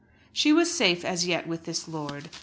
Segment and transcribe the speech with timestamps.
[0.33, 2.31] She was safe as yet with this lord.